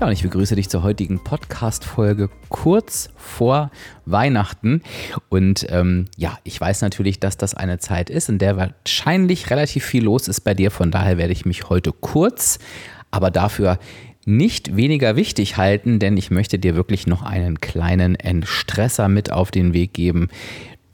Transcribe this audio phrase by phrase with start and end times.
[0.00, 3.70] Ja, und ich begrüße dich zur heutigen Podcast-Folge kurz vor
[4.06, 4.80] Weihnachten.
[5.28, 9.84] Und ähm, ja, ich weiß natürlich, dass das eine Zeit ist, in der wahrscheinlich relativ
[9.84, 10.70] viel los ist bei dir.
[10.70, 12.58] Von daher werde ich mich heute kurz,
[13.10, 13.78] aber dafür
[14.24, 19.50] nicht weniger wichtig halten, denn ich möchte dir wirklich noch einen kleinen Entstresser mit auf
[19.50, 20.28] den Weg geben,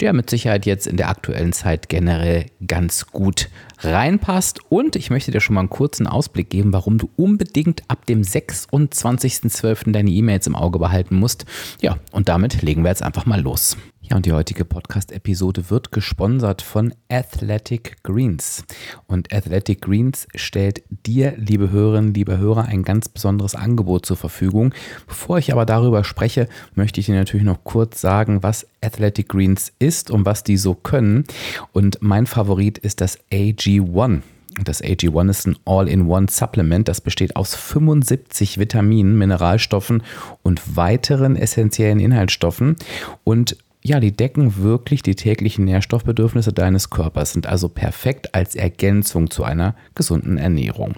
[0.01, 3.49] der mit Sicherheit jetzt in der aktuellen Zeit generell ganz gut
[3.81, 4.61] reinpasst.
[4.69, 8.23] Und ich möchte dir schon mal einen kurzen Ausblick geben, warum du unbedingt ab dem
[8.23, 9.93] 26.12.
[9.93, 11.45] deine E-Mails im Auge behalten musst.
[11.81, 13.77] Ja, und damit legen wir jetzt einfach mal los.
[14.09, 18.65] Ja, und die heutige Podcast-Episode wird gesponsert von Athletic Greens.
[19.09, 24.73] Und Athletic Greens stellt dir, liebe Hörerinnen, liebe Hörer, ein ganz besonderes Angebot zur Verfügung.
[25.09, 29.73] Bevor ich aber darüber spreche, möchte ich dir natürlich noch kurz sagen, was Athletic Greens
[29.81, 31.25] ist und was die so können.
[31.73, 34.23] Und mein Favorit ist das AG1.
[34.65, 36.89] Das AG1 ist ein All-in-One-Supplement.
[36.89, 40.03] Das besteht aus 75 Vitaminen, Mineralstoffen
[40.43, 42.77] und weiteren essentiellen Inhaltsstoffen.
[43.25, 49.31] Und ja, die decken wirklich die täglichen Nährstoffbedürfnisse deines Körpers, sind also perfekt als Ergänzung
[49.31, 50.95] zu einer gesunden Ernährung.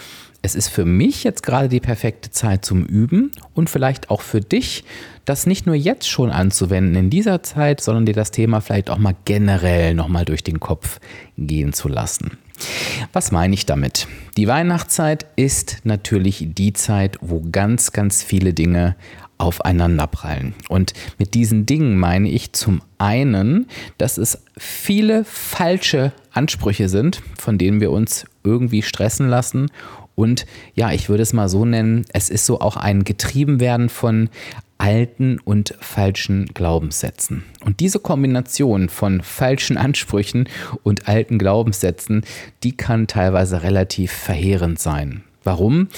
[0.45, 4.43] es ist für mich jetzt gerade die perfekte Zeit zum Üben und vielleicht auch für
[4.43, 4.85] dich,
[5.25, 8.99] das nicht nur jetzt schon anzuwenden in dieser Zeit, sondern dir das Thema vielleicht auch
[8.99, 11.01] mal generell nochmal durch den Kopf
[11.39, 12.37] gehen zu lassen.
[13.15, 14.07] Was meine ich damit?
[14.37, 18.97] Die Weihnachtszeit ist natürlich die Zeit, wo ganz, ganz viele Dinge
[19.39, 20.55] aufeinanderprallen.
[20.69, 23.67] Und mit diesen Dingen meine ich zum einen,
[23.97, 29.71] dass es viele falsche Ansprüche sind, von denen wir uns irgendwie stressen lassen
[30.15, 34.31] und ja, ich würde es mal so nennen, es ist so auch ein Getriebenwerden von
[34.79, 37.45] alten und falschen Glaubenssätzen.
[37.65, 40.49] Und diese Kombination von falschen Ansprüchen
[40.83, 42.23] und alten Glaubenssätzen,
[42.63, 45.23] die kann teilweise relativ verheerend sein.
[45.45, 45.89] Warum?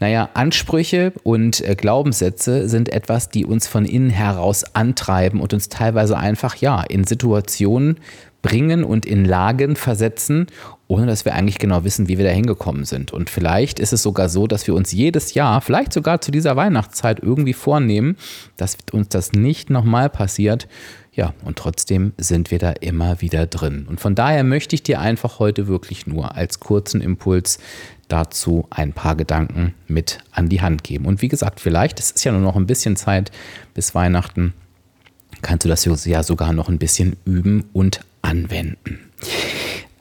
[0.00, 5.68] Naja, Ansprüche und äh, Glaubenssätze sind etwas, die uns von innen heraus antreiben und uns
[5.68, 8.00] teilweise einfach, ja, in Situationen
[8.40, 10.46] bringen und in Lagen versetzen,
[10.88, 13.12] ohne dass wir eigentlich genau wissen, wie wir da hingekommen sind.
[13.12, 16.56] Und vielleicht ist es sogar so, dass wir uns jedes Jahr, vielleicht sogar zu dieser
[16.56, 18.16] Weihnachtszeit irgendwie vornehmen,
[18.56, 20.68] dass uns das nicht nochmal passiert.
[21.12, 23.86] Ja, und trotzdem sind wir da immer wieder drin.
[23.88, 27.58] Und von daher möchte ich dir einfach heute wirklich nur als kurzen Impuls
[28.08, 31.06] dazu ein paar Gedanken mit an die Hand geben.
[31.06, 33.32] Und wie gesagt, vielleicht, es ist ja nur noch ein bisschen Zeit
[33.74, 34.52] bis Weihnachten,
[35.42, 39.00] kannst du das ja sogar noch ein bisschen üben und anwenden.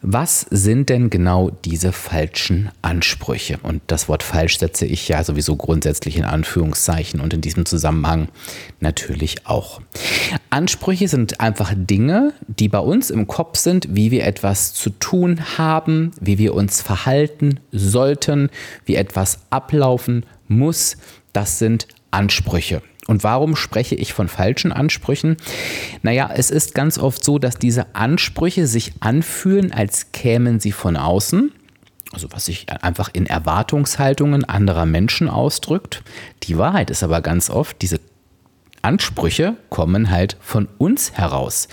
[0.07, 3.57] Was sind denn genau diese falschen Ansprüche?
[3.63, 8.28] Und das Wort falsch setze ich ja sowieso grundsätzlich in Anführungszeichen und in diesem Zusammenhang
[8.80, 9.81] natürlich auch.
[10.52, 15.57] Ansprüche sind einfach Dinge, die bei uns im Kopf sind, wie wir etwas zu tun
[15.57, 18.51] haben, wie wir uns verhalten sollten,
[18.86, 20.98] wie etwas ablaufen muss.
[21.34, 22.84] Das sind Ansprüche.
[23.07, 25.38] Und warum spreche ich von falschen Ansprüchen?
[26.02, 30.98] Naja, es ist ganz oft so, dass diese Ansprüche sich anfühlen, als kämen sie von
[30.98, 31.52] außen.
[32.12, 36.04] Also was sich einfach in Erwartungshaltungen anderer Menschen ausdrückt.
[36.44, 38.00] Die Wahrheit ist aber ganz oft, diese
[38.81, 41.68] Ansprüche kommen halt von uns heraus.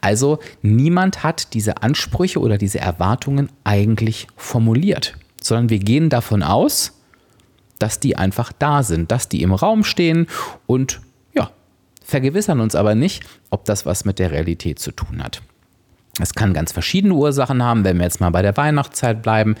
[0.00, 6.97] Also niemand hat diese Ansprüche oder diese Erwartungen eigentlich formuliert, sondern wir gehen davon aus,
[7.78, 10.26] dass die einfach da sind, dass die im Raum stehen
[10.66, 11.00] und
[11.34, 11.50] ja,
[12.04, 15.42] vergewissern uns aber nicht, ob das was mit der Realität zu tun hat.
[16.20, 17.84] Es kann ganz verschiedene Ursachen haben.
[17.84, 19.54] Wenn wir jetzt mal bei der Weihnachtszeit bleiben,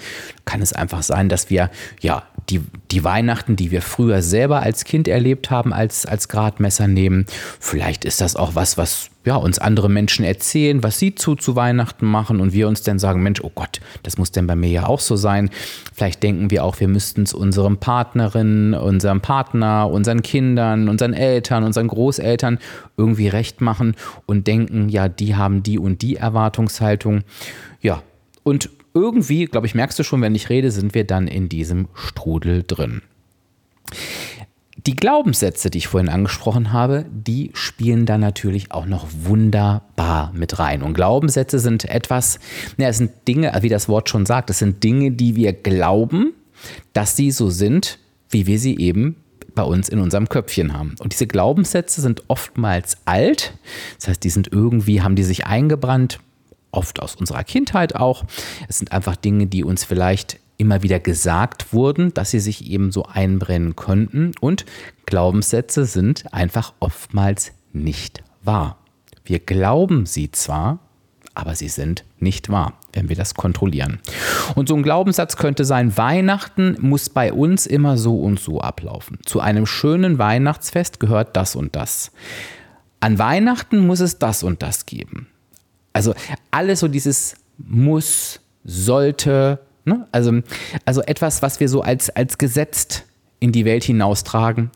[0.44, 1.70] kann es einfach sein, dass wir
[2.00, 6.88] ja die, die Weihnachten, die wir früher selber als Kind erlebt haben, als, als Gradmesser
[6.88, 7.26] nehmen.
[7.60, 11.54] Vielleicht ist das auch was, was ja, uns andere Menschen erzählen, was sie zu, zu
[11.54, 14.70] Weihnachten machen und wir uns dann sagen, Mensch, oh Gott, das muss denn bei mir
[14.70, 15.50] ja auch so sein.
[15.92, 21.64] Vielleicht denken wir auch, wir müssten es unserem Partnerin, unserem Partner, unseren Kindern, unseren Eltern,
[21.64, 22.58] unseren Großeltern
[22.96, 27.22] irgendwie recht machen und denken, ja, die haben die und die Erwartungshaltung.
[27.82, 28.02] Ja,
[28.44, 31.88] und irgendwie, glaube ich, merkst du schon, wenn ich rede, sind wir dann in diesem
[31.94, 33.02] Strudel drin.
[34.86, 40.58] Die Glaubenssätze, die ich vorhin angesprochen habe, die spielen da natürlich auch noch wunderbar mit
[40.58, 40.82] rein.
[40.82, 42.38] Und Glaubenssätze sind etwas,
[42.76, 46.32] ja, es sind Dinge, wie das Wort schon sagt, es sind Dinge, die wir glauben,
[46.92, 47.98] dass sie so sind,
[48.30, 49.16] wie wir sie eben
[49.54, 50.94] bei uns in unserem Köpfchen haben.
[51.00, 53.54] Und diese Glaubenssätze sind oftmals alt,
[53.98, 56.20] das heißt, die sind irgendwie, haben die sich eingebrannt,
[56.70, 58.24] oft aus unserer Kindheit auch.
[58.68, 62.90] Es sind einfach Dinge, die uns vielleicht immer wieder gesagt wurden, dass sie sich eben
[62.92, 64.32] so einbrennen könnten.
[64.40, 64.66] Und
[65.06, 68.78] Glaubenssätze sind einfach oftmals nicht wahr.
[69.24, 70.80] Wir glauben sie zwar,
[71.34, 74.00] aber sie sind nicht wahr, wenn wir das kontrollieren.
[74.56, 79.18] Und so ein Glaubenssatz könnte sein, Weihnachten muss bei uns immer so und so ablaufen.
[79.24, 82.10] Zu einem schönen Weihnachtsfest gehört das und das.
[82.98, 85.28] An Weihnachten muss es das und das geben.
[85.98, 86.14] Also
[86.52, 90.06] alles so dieses muss, sollte, ne?
[90.12, 90.42] also,
[90.84, 93.04] also etwas, was wir so als, als gesetzt
[93.40, 94.70] in die Welt hinaustragen,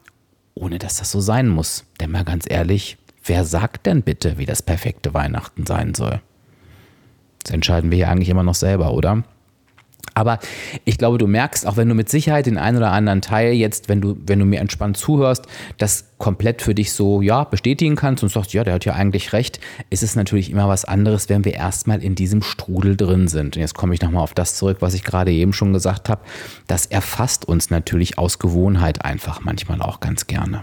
[0.54, 1.84] ohne dass das so sein muss.
[2.00, 6.20] Denn mal ganz ehrlich, wer sagt denn bitte, wie das perfekte Weihnachten sein soll?
[7.44, 9.22] Das entscheiden wir ja eigentlich immer noch selber, oder?
[10.14, 10.38] Aber
[10.84, 13.88] ich glaube, du merkst, auch wenn du mit Sicherheit den einen oder anderen Teil jetzt,
[13.88, 15.46] wenn du, wenn du mir entspannt zuhörst,
[15.78, 19.32] das komplett für dich so, ja, bestätigen kannst und sagst, ja, der hat ja eigentlich
[19.32, 19.58] recht,
[19.90, 23.56] ist es natürlich immer was anderes, wenn wir erstmal in diesem Strudel drin sind.
[23.56, 26.20] Und jetzt komme ich nochmal auf das zurück, was ich gerade eben schon gesagt habe.
[26.68, 30.62] Das erfasst uns natürlich aus Gewohnheit einfach manchmal auch ganz gerne.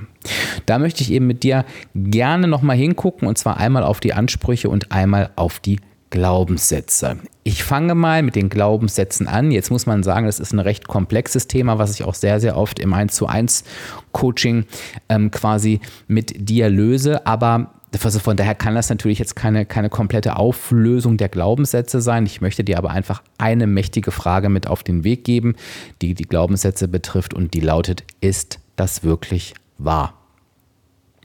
[0.66, 4.70] Da möchte ich eben mit dir gerne nochmal hingucken und zwar einmal auf die Ansprüche
[4.70, 7.18] und einmal auf die Glaubenssätze.
[7.44, 9.52] Ich fange mal mit den Glaubenssätzen an.
[9.52, 12.58] Jetzt muss man sagen, das ist ein recht komplexes Thema, was ich auch sehr, sehr
[12.58, 13.64] oft im 1 zu 1
[14.12, 14.66] Coaching
[15.08, 17.26] ähm, quasi mit dir löse.
[17.26, 17.74] Aber
[18.04, 22.26] also von daher kann das natürlich jetzt keine, keine komplette Auflösung der Glaubenssätze sein.
[22.26, 25.56] Ich möchte dir aber einfach eine mächtige Frage mit auf den Weg geben,
[26.02, 30.14] die die Glaubenssätze betrifft und die lautet, ist das wirklich wahr?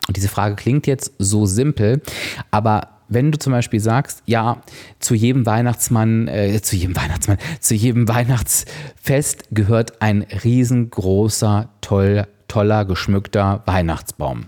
[0.09, 2.03] Und diese Frage klingt jetzt so simpel,
[2.51, 4.63] aber wenn du zum Beispiel sagst, ja,
[4.99, 12.85] zu jedem Weihnachtsmann, äh, zu jedem Weihnachtsmann, zu jedem Weihnachtsfest gehört ein riesengroßer, toll, toller,
[12.85, 14.47] geschmückter Weihnachtsbaum.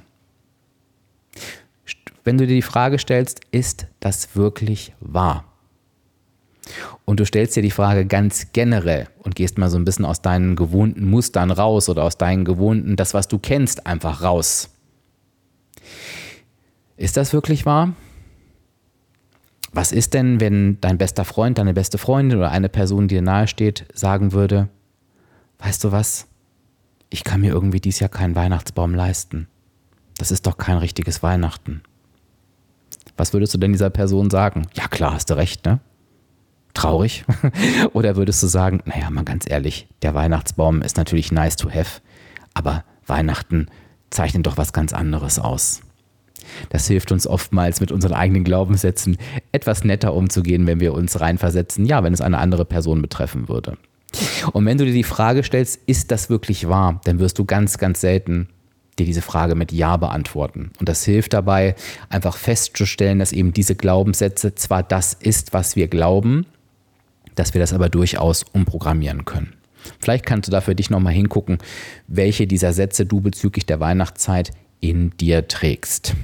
[2.25, 5.45] Wenn du dir die Frage stellst, ist das wirklich wahr?
[7.05, 10.23] Und du stellst dir die Frage ganz generell und gehst mal so ein bisschen aus
[10.23, 14.71] deinen gewohnten Mustern raus oder aus deinen gewohnten, das, was du kennst, einfach raus.
[16.97, 17.93] Ist das wirklich wahr?
[19.77, 23.21] Was ist denn, wenn dein bester Freund, deine beste Freundin oder eine Person, die dir
[23.21, 24.71] nahesteht, sagen würde,
[25.59, 26.29] weißt du was,
[27.11, 29.49] ich kann mir irgendwie dieses Jahr keinen Weihnachtsbaum leisten.
[30.17, 31.83] Das ist doch kein richtiges Weihnachten.
[33.19, 34.67] Was würdest du denn dieser Person sagen?
[34.73, 35.81] Ja klar, hast du recht, ne?
[36.73, 37.27] Traurig?
[37.93, 42.01] Oder würdest du sagen, naja, mal ganz ehrlich, der Weihnachtsbaum ist natürlich nice to have,
[42.55, 43.67] aber Weihnachten
[44.09, 45.83] zeichnet doch was ganz anderes aus.
[46.71, 49.17] Das hilft uns oftmals mit unseren eigenen Glaubenssätzen
[49.53, 53.77] etwas netter umzugehen, wenn wir uns reinversetzen, ja, wenn es eine andere Person betreffen würde.
[54.53, 57.79] Und wenn du dir die Frage stellst, ist das wirklich wahr, dann wirst du ganz,
[57.79, 58.49] ganz selten
[58.99, 60.71] dir diese Frage mit Ja beantworten.
[60.79, 61.75] Und das hilft dabei,
[62.09, 66.47] einfach festzustellen, dass eben diese Glaubenssätze zwar das ist, was wir glauben,
[67.35, 69.53] dass wir das aber durchaus umprogrammieren können.
[70.01, 71.59] Vielleicht kannst du da für dich nochmal hingucken,
[72.09, 74.51] welche dieser Sätze du bezüglich der Weihnachtszeit
[74.81, 76.15] in dir trägst.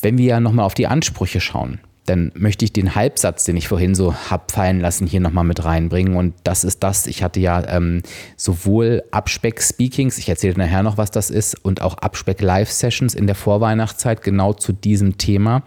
[0.00, 3.68] Wenn wir ja nochmal auf die Ansprüche schauen, dann möchte ich den Halbsatz, den ich
[3.68, 6.16] vorhin so hab fallen lassen, hier nochmal mit reinbringen.
[6.16, 8.02] Und das ist das, ich hatte ja ähm,
[8.36, 14.22] sowohl Abspeck-Speakings, ich erzähle nachher noch, was das ist, und auch Abspeck-Live-Sessions in der Vorweihnachtszeit
[14.22, 15.62] genau zu diesem Thema,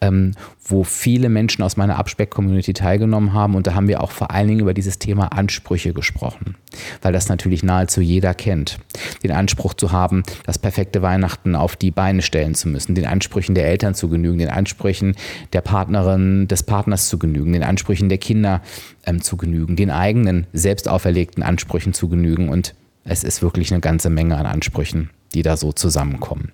[0.00, 0.32] ähm,
[0.70, 3.54] wo viele Menschen aus meiner Abspeck-Community teilgenommen haben.
[3.54, 6.56] Und da haben wir auch vor allen Dingen über dieses Thema Ansprüche gesprochen,
[7.00, 8.78] weil das natürlich nahezu jeder kennt.
[9.22, 13.54] Den Anspruch zu haben, das perfekte Weihnachten auf die Beine stellen zu müssen, den Ansprüchen
[13.54, 15.16] der Eltern zu genügen, den Ansprüchen
[15.54, 18.60] der Partnerin, des Partners zu genügen, den Ansprüchen der Kinder
[19.06, 22.50] ähm, zu genügen, den eigenen selbst auferlegten Ansprüchen zu genügen.
[22.50, 26.52] Und es ist wirklich eine ganze Menge an Ansprüchen, die da so zusammenkommen.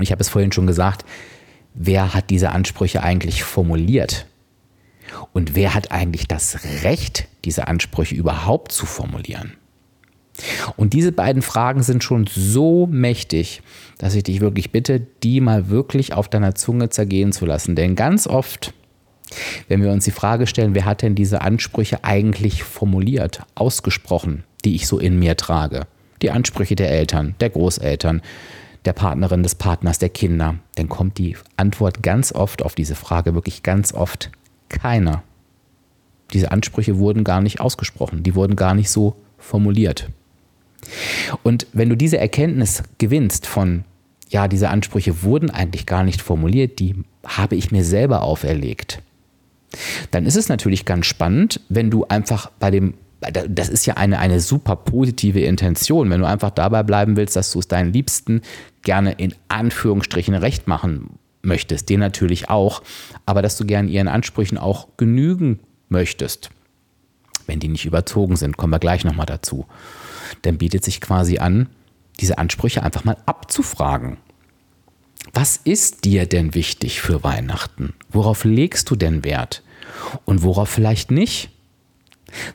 [0.00, 1.04] Ich habe es vorhin schon gesagt,
[1.74, 4.26] wer hat diese Ansprüche eigentlich formuliert?
[5.32, 9.54] Und wer hat eigentlich das Recht, diese Ansprüche überhaupt zu formulieren?
[10.76, 13.62] Und diese beiden Fragen sind schon so mächtig,
[13.98, 17.76] dass ich dich wirklich bitte, die mal wirklich auf deiner Zunge zergehen zu lassen.
[17.76, 18.72] Denn ganz oft,
[19.68, 24.74] wenn wir uns die Frage stellen, wer hat denn diese Ansprüche eigentlich formuliert, ausgesprochen, die
[24.74, 25.86] ich so in mir trage?
[26.22, 28.22] Die Ansprüche der Eltern, der Großeltern,
[28.84, 33.34] der Partnerin, des Partners, der Kinder, dann kommt die Antwort ganz oft auf diese Frage,
[33.34, 34.30] wirklich ganz oft
[34.68, 35.22] keiner.
[36.32, 40.08] Diese Ansprüche wurden gar nicht ausgesprochen, die wurden gar nicht so formuliert.
[41.42, 43.84] Und wenn du diese Erkenntnis gewinnst von,
[44.28, 46.94] ja, diese Ansprüche wurden eigentlich gar nicht formuliert, die
[47.24, 49.02] habe ich mir selber auferlegt,
[50.10, 54.18] dann ist es natürlich ganz spannend, wenn du einfach bei dem das ist ja eine,
[54.18, 58.40] eine super positive Intention, wenn du einfach dabei bleiben willst, dass du es deinen Liebsten
[58.82, 62.82] gerne in Anführungsstrichen recht machen möchtest, dir natürlich auch,
[63.26, 66.50] aber dass du gerne ihren Ansprüchen auch genügen möchtest,
[67.46, 69.66] wenn die nicht überzogen sind, kommen wir gleich nochmal dazu.
[70.42, 71.68] Dann bietet sich quasi an,
[72.20, 74.18] diese Ansprüche einfach mal abzufragen.
[75.32, 77.94] Was ist dir denn wichtig für Weihnachten?
[78.10, 79.62] Worauf legst du denn Wert?
[80.24, 81.50] Und worauf vielleicht nicht?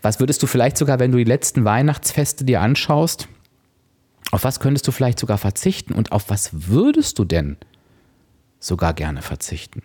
[0.01, 3.27] Was würdest du vielleicht sogar, wenn du die letzten Weihnachtsfeste dir anschaust,
[4.31, 7.57] auf was könntest du vielleicht sogar verzichten und auf was würdest du denn
[8.59, 9.83] sogar gerne verzichten?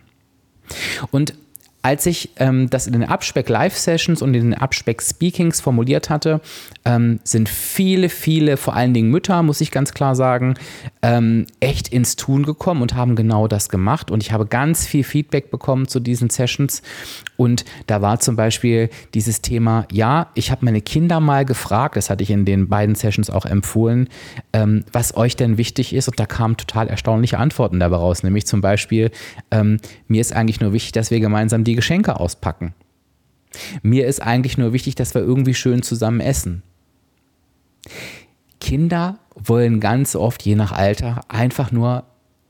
[1.10, 1.34] Und
[1.82, 6.10] als ich ähm, das in den Abspeck Live Sessions und in den Abspeck Speakings formuliert
[6.10, 6.40] hatte,
[6.84, 10.54] ähm, sind viele, viele, vor allen Dingen Mütter, muss ich ganz klar sagen,
[11.02, 14.10] ähm, echt ins Tun gekommen und haben genau das gemacht.
[14.10, 16.82] Und ich habe ganz viel Feedback bekommen zu diesen Sessions.
[17.36, 22.10] Und da war zum Beispiel dieses Thema, ja, ich habe meine Kinder mal gefragt, das
[22.10, 24.08] hatte ich in den beiden Sessions auch empfohlen,
[24.52, 26.08] ähm, was euch denn wichtig ist.
[26.08, 28.22] Und da kamen total erstaunliche Antworten dabei raus.
[28.22, 29.10] Nämlich zum Beispiel,
[29.50, 32.74] ähm, mir ist eigentlich nur wichtig, dass wir gemeinsam die Geschenke auspacken.
[33.82, 36.62] Mir ist eigentlich nur wichtig, dass wir irgendwie schön zusammen essen.
[38.60, 42.04] Kinder wollen ganz oft, je nach Alter, einfach nur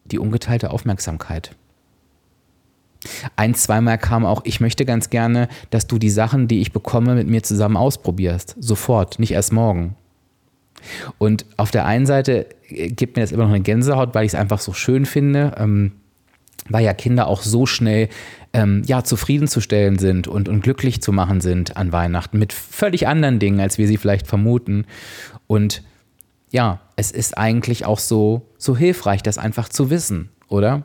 [0.04, 1.54] die ungeteilte Aufmerksamkeit.
[3.36, 7.14] Ein, zweimal kam auch, ich möchte ganz gerne, dass du die Sachen, die ich bekomme,
[7.14, 8.56] mit mir zusammen ausprobierst.
[8.58, 9.96] Sofort, nicht erst morgen.
[11.18, 14.38] Und auf der einen Seite gibt mir das immer noch eine Gänsehaut, weil ich es
[14.38, 15.92] einfach so schön finde, ähm,
[16.68, 18.08] weil ja Kinder auch so schnell
[18.52, 23.38] ähm, ja, zufriedenzustellen sind und, und glücklich zu machen sind an Weihnachten mit völlig anderen
[23.38, 24.86] Dingen, als wir sie vielleicht vermuten.
[25.46, 25.82] Und
[26.50, 30.84] ja, es ist eigentlich auch so, so hilfreich, das einfach zu wissen, oder?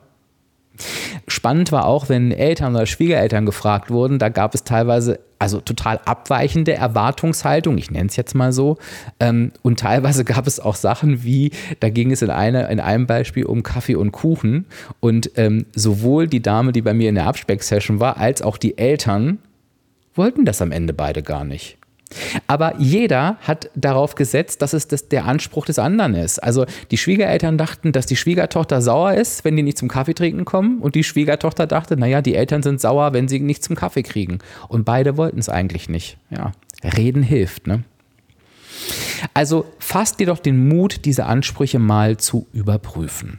[1.28, 6.00] Spannend war auch, wenn Eltern oder Schwiegereltern gefragt wurden, da gab es teilweise also total
[6.04, 8.78] abweichende Erwartungshaltung, ich nenne es jetzt mal so.
[9.20, 13.06] Ähm, und teilweise gab es auch Sachen wie, da ging es in, eine, in einem
[13.06, 14.66] Beispiel um Kaffee und Kuchen.
[15.00, 18.78] Und ähm, sowohl die Dame, die bei mir in der Abspeck-Session war, als auch die
[18.78, 19.38] Eltern
[20.14, 21.76] wollten das am Ende beide gar nicht.
[22.46, 26.38] Aber jeder hat darauf gesetzt, dass es das der Anspruch des anderen ist.
[26.38, 30.44] Also die Schwiegereltern dachten, dass die Schwiegertochter sauer ist, wenn die nicht zum Kaffee trinken
[30.44, 30.78] kommen.
[30.80, 34.38] Und die Schwiegertochter dachte, naja, die Eltern sind sauer, wenn sie nicht zum Kaffee kriegen.
[34.68, 36.18] Und beide wollten es eigentlich nicht.
[36.30, 36.52] Ja,
[36.96, 37.82] reden hilft, ne?
[39.34, 43.38] Also fasst dir doch den Mut, diese Ansprüche mal zu überprüfen.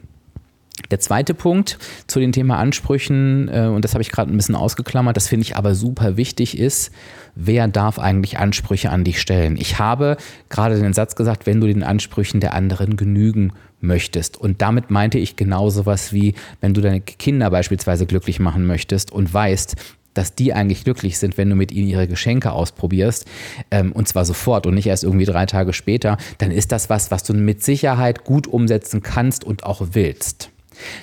[0.91, 4.55] Der zweite Punkt zu dem Thema Ansprüchen, äh, und das habe ich gerade ein bisschen
[4.55, 6.91] ausgeklammert, das finde ich aber super wichtig, ist,
[7.35, 9.57] wer darf eigentlich Ansprüche an dich stellen?
[9.57, 10.17] Ich habe
[10.49, 14.37] gerade den Satz gesagt, wenn du den Ansprüchen der anderen genügen möchtest.
[14.37, 19.11] Und damit meinte ich genau sowas wie, wenn du deine Kinder beispielsweise glücklich machen möchtest
[19.11, 19.75] und weißt,
[20.13, 23.25] dass die eigentlich glücklich sind, wenn du mit ihnen ihre Geschenke ausprobierst,
[23.69, 27.11] ähm, und zwar sofort und nicht erst irgendwie drei Tage später, dann ist das was,
[27.11, 30.49] was du mit Sicherheit gut umsetzen kannst und auch willst.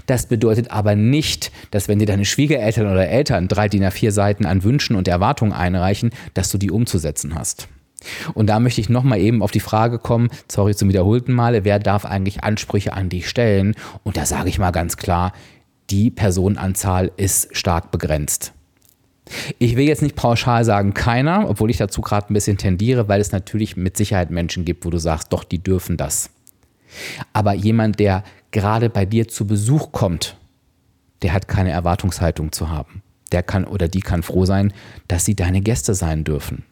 [0.06, 4.46] Das bedeutet aber nicht, dass wenn dir deine Schwiegereltern oder Eltern drei DIN A4 Seiten
[4.46, 7.68] an Wünschen und Erwartungen einreichen, dass du die umzusetzen hast.
[8.34, 11.78] Und da möchte ich nochmal eben auf die Frage kommen, sorry zum wiederholten Male, wer
[11.78, 13.74] darf eigentlich Ansprüche an dich stellen?
[14.02, 15.32] Und da sage ich mal ganz klar,
[15.90, 18.52] die Personenanzahl ist stark begrenzt.
[19.58, 23.20] Ich will jetzt nicht pauschal sagen, keiner, obwohl ich dazu gerade ein bisschen tendiere, weil
[23.22, 26.30] es natürlich mit Sicherheit Menschen gibt, wo du sagst, doch, die dürfen das.
[27.32, 28.22] Aber jemand, der
[28.54, 30.37] gerade bei dir zu Besuch kommt,
[31.23, 33.02] der hat keine Erwartungshaltung zu haben.
[33.32, 34.73] Der kann oder die kann froh sein,
[35.08, 36.64] dass sie deine Gäste sein dürfen.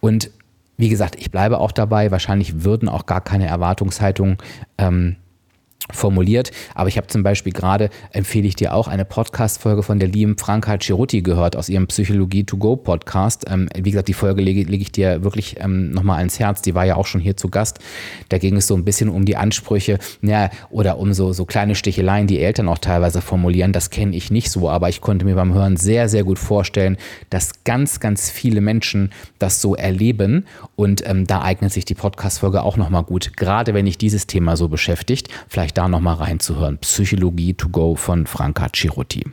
[0.00, 0.30] Und
[0.76, 4.36] wie gesagt, ich bleibe auch dabei, wahrscheinlich würden auch gar keine Erwartungshaltung
[4.78, 5.16] ähm,
[5.92, 6.50] formuliert.
[6.74, 10.36] Aber ich habe zum Beispiel gerade, empfehle ich dir auch, eine Podcast-Folge von der lieben
[10.36, 13.44] Franka Ciruti gehört aus ihrem Psychologie-to-Go-Podcast.
[13.48, 16.62] Ähm, wie gesagt, die Folge lege, lege ich dir wirklich ähm, nochmal ans Herz.
[16.62, 17.78] Die war ja auch schon hier zu Gast.
[18.28, 21.74] Da ging es so ein bisschen um die Ansprüche ja, oder um so, so kleine
[21.74, 23.72] Sticheleien, die Eltern auch teilweise formulieren.
[23.72, 26.96] Das kenne ich nicht so, aber ich konnte mir beim Hören sehr, sehr gut vorstellen,
[27.30, 30.46] dass ganz, ganz viele Menschen das so erleben.
[30.74, 34.56] Und ähm, da eignet sich die Podcast-Folge auch nochmal gut, gerade wenn dich dieses Thema
[34.56, 35.28] so beschäftigt.
[35.48, 36.78] Vielleicht da nochmal reinzuhören.
[36.78, 39.24] Psychologie to go von Franka Ciruti.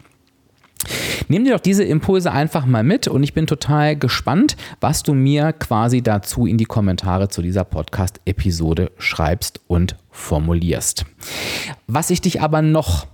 [1.27, 5.13] Nimm dir doch diese Impulse einfach mal mit und ich bin total gespannt, was du
[5.13, 11.05] mir quasi dazu in die Kommentare zu dieser Podcast-Episode schreibst und formulierst.
[11.87, 13.07] Was ich dich aber noch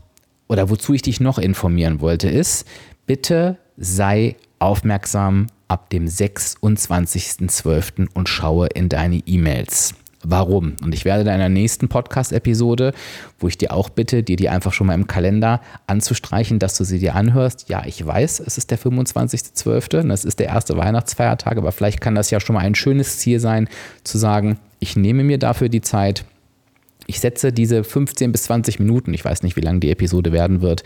[0.47, 2.67] oder wozu ich dich noch informieren wollte, ist,
[3.05, 8.07] bitte sei aufmerksam ab dem 26.12.
[8.13, 9.93] und schaue in deine E-Mails.
[10.23, 10.75] Warum?
[10.83, 12.93] Und ich werde in einer nächsten Podcast-Episode,
[13.39, 16.83] wo ich dir auch bitte, dir die einfach schon mal im Kalender anzustreichen, dass du
[16.83, 17.69] sie dir anhörst.
[17.69, 22.15] Ja, ich weiß, es ist der 25.12., das ist der erste Weihnachtsfeiertag, aber vielleicht kann
[22.15, 23.69] das ja schon mal ein schönes Ziel sein,
[24.03, 26.25] zu sagen, ich nehme mir dafür die Zeit,
[27.09, 30.61] ich setze diese 15 bis 20 Minuten, ich weiß nicht, wie lang die Episode werden
[30.61, 30.83] wird,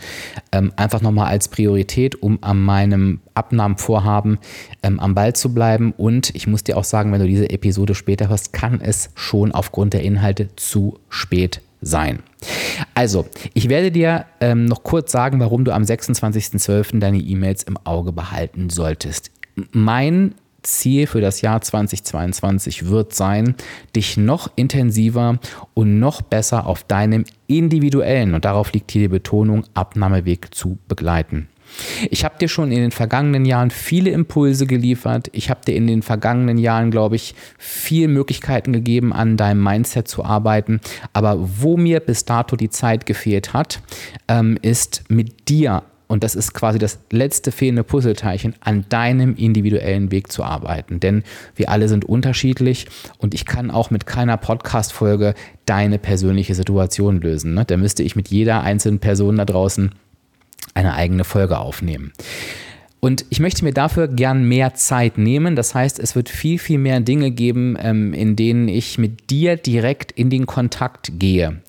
[0.52, 4.38] ähm, einfach nochmal als Priorität, um an meinem Abnahmevorhaben
[4.82, 5.92] ähm, am Ball zu bleiben.
[5.92, 9.52] Und ich muss dir auch sagen, wenn du diese Episode später hörst, kann es schon
[9.52, 12.20] aufgrund der Inhalte zu spät sein.
[12.94, 17.00] Also, ich werde dir ähm, noch kurz sagen, warum du am 26.12.
[17.00, 19.30] deine E-Mails im Auge behalten solltest.
[19.72, 23.54] Mein Ziel für das Jahr 2022 wird sein,
[23.94, 25.38] dich noch intensiver
[25.74, 31.48] und noch besser auf deinem individuellen, und darauf liegt hier die Betonung, Abnahmeweg zu begleiten.
[32.10, 35.28] Ich habe dir schon in den vergangenen Jahren viele Impulse geliefert.
[35.32, 40.06] Ich habe dir in den vergangenen Jahren, glaube ich, viele Möglichkeiten gegeben, an deinem Mindset
[40.08, 40.80] zu arbeiten.
[41.12, 43.80] Aber wo mir bis dato die Zeit gefehlt hat,
[44.28, 45.82] ähm, ist mit dir
[46.14, 51.00] und das ist quasi das letzte fehlende Puzzleteilchen, an deinem individuellen Weg zu arbeiten.
[51.00, 51.24] Denn
[51.56, 52.86] wir alle sind unterschiedlich
[53.18, 55.34] und ich kann auch mit keiner Podcast-Folge
[55.66, 57.54] deine persönliche Situation lösen.
[57.54, 57.64] Ne?
[57.64, 59.90] Da müsste ich mit jeder einzelnen Person da draußen
[60.74, 62.12] eine eigene Folge aufnehmen.
[63.00, 65.56] Und ich möchte mir dafür gern mehr Zeit nehmen.
[65.56, 69.56] Das heißt, es wird viel, viel mehr Dinge geben, ähm, in denen ich mit dir
[69.56, 71.60] direkt in den Kontakt gehe.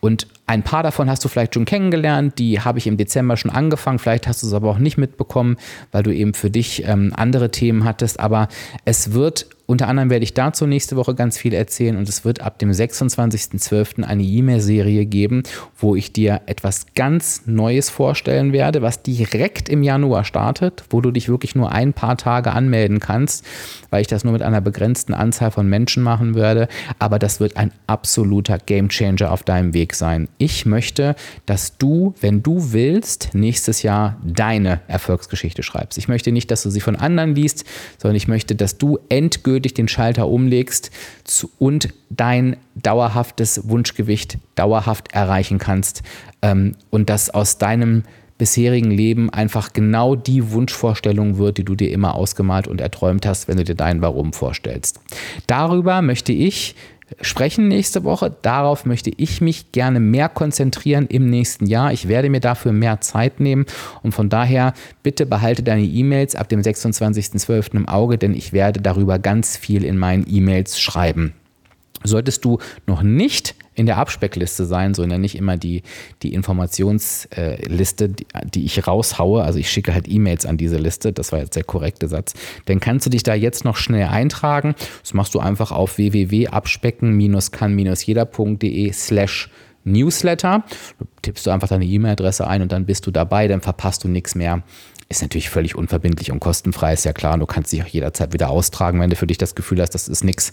[0.00, 3.50] Und ein paar davon hast du vielleicht schon kennengelernt, die habe ich im Dezember schon
[3.50, 5.56] angefangen, vielleicht hast du es aber auch nicht mitbekommen,
[5.90, 8.48] weil du eben für dich ähm, andere Themen hattest, aber
[8.84, 12.40] es wird unter anderem werde ich dazu nächste Woche ganz viel erzählen und es wird
[12.40, 14.04] ab dem 26.12.
[14.04, 15.42] eine E-Mail-Serie geben,
[15.76, 21.10] wo ich dir etwas ganz Neues vorstellen werde, was direkt im Januar startet, wo du
[21.10, 23.44] dich wirklich nur ein paar Tage anmelden kannst,
[23.90, 26.68] weil ich das nur mit einer begrenzten Anzahl von Menschen machen werde.
[27.00, 30.28] Aber das wird ein absoluter Gamechanger auf deinem Weg sein.
[30.38, 35.98] Ich möchte, dass du, wenn du willst, nächstes Jahr deine Erfolgsgeschichte schreibst.
[35.98, 37.64] Ich möchte nicht, dass du sie von anderen liest,
[37.98, 40.90] sondern ich möchte, dass du endgültig endgültig den Schalter umlegst
[41.58, 46.02] und dein dauerhaftes Wunschgewicht dauerhaft erreichen kannst
[46.42, 48.02] ähm, und das aus deinem
[48.36, 53.48] bisherigen Leben einfach genau die Wunschvorstellung wird, die du dir immer ausgemalt und erträumt hast,
[53.48, 55.00] wenn du dir dein Warum vorstellst.
[55.46, 56.74] Darüber möchte ich
[57.20, 58.34] sprechen nächste Woche.
[58.42, 61.92] Darauf möchte ich mich gerne mehr konzentrieren im nächsten Jahr.
[61.92, 63.66] Ich werde mir dafür mehr Zeit nehmen
[64.02, 67.74] und von daher bitte behalte deine E-Mails ab dem 26.12.
[67.74, 71.32] im Auge, denn ich werde darüber ganz viel in meinen E-Mails schreiben.
[72.04, 75.82] Solltest du noch nicht in der Abspeckliste sein, so nenne ich immer die,
[76.22, 79.44] die Informationsliste, die, die ich raushaue.
[79.44, 82.34] Also ich schicke halt E-Mails an diese Liste, das war jetzt der korrekte Satz.
[82.64, 84.74] Dann kannst du dich da jetzt noch schnell eintragen.
[85.02, 89.50] Das machst du einfach auf www.abspecken-kann-jeder.de slash
[89.84, 90.64] Newsletter.
[91.22, 94.34] Tippst du einfach deine E-Mail-Adresse ein und dann bist du dabei, dann verpasst du nichts
[94.34, 94.62] mehr
[95.08, 97.38] ist natürlich völlig unverbindlich und kostenfrei, ist ja klar.
[97.38, 100.08] Du kannst dich auch jederzeit wieder austragen, wenn du für dich das Gefühl hast, das
[100.08, 100.52] ist nichts.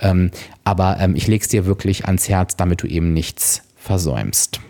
[0.00, 0.30] Ähm,
[0.64, 4.60] aber ähm, ich lege es dir wirklich ans Herz, damit du eben nichts versäumst.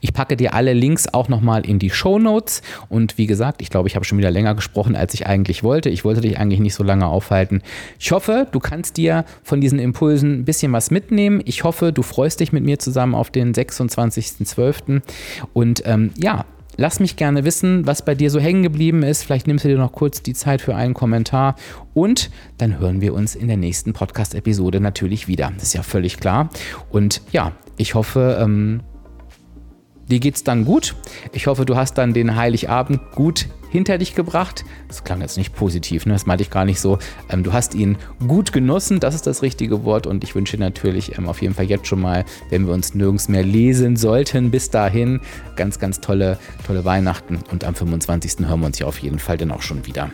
[0.00, 2.62] Ich packe dir alle Links auch nochmal in die Show Notes.
[2.88, 5.90] Und wie gesagt, ich glaube, ich habe schon wieder länger gesprochen, als ich eigentlich wollte.
[5.90, 7.62] Ich wollte dich eigentlich nicht so lange aufhalten.
[7.98, 11.42] Ich hoffe, du kannst dir von diesen Impulsen ein bisschen was mitnehmen.
[11.44, 15.02] Ich hoffe, du freust dich mit mir zusammen auf den 26.12.
[15.52, 16.44] Und ähm, ja,
[16.76, 19.22] Lass mich gerne wissen, was bei dir so hängen geblieben ist.
[19.22, 21.54] Vielleicht nimmst du dir noch kurz die Zeit für einen Kommentar.
[21.92, 25.52] Und dann hören wir uns in der nächsten Podcast-Episode natürlich wieder.
[25.54, 26.48] Das ist ja völlig klar.
[26.90, 28.80] Und ja, ich hoffe, ähm,
[30.08, 30.94] dir geht's dann gut.
[31.32, 34.64] Ich hoffe, du hast dann den Heiligabend gut hinter dich gebracht.
[34.86, 36.12] Das klang jetzt nicht positiv, ne?
[36.12, 36.98] das meinte ich gar nicht so.
[37.28, 40.06] Ähm, du hast ihn gut genossen, das ist das richtige Wort.
[40.06, 43.28] Und ich wünsche natürlich ähm, auf jeden Fall jetzt schon mal, wenn wir uns nirgends
[43.28, 45.20] mehr lesen sollten, bis dahin
[45.56, 47.40] ganz, ganz tolle, tolle Weihnachten.
[47.50, 48.46] Und am 25.
[48.46, 50.10] hören wir uns ja auf jeden Fall dann auch schon wieder.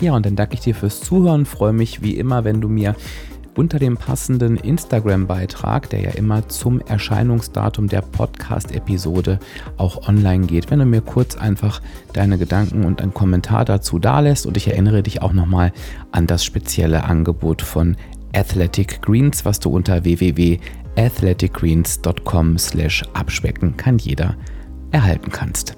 [0.00, 1.46] Ja, und dann danke ich dir fürs Zuhören.
[1.46, 2.94] Freue mich wie immer, wenn du mir
[3.58, 9.40] unter dem passenden Instagram-Beitrag, der ja immer zum Erscheinungsdatum der Podcast-Episode
[9.76, 14.46] auch online geht, wenn du mir kurz einfach deine Gedanken und einen Kommentar dazu dalässt.
[14.46, 15.72] Und ich erinnere dich auch nochmal
[16.12, 17.96] an das spezielle Angebot von
[18.32, 24.36] Athletic Greens, was du unter www.athleticgreens.com slash abspecken kann jeder
[24.92, 25.74] erhalten kannst.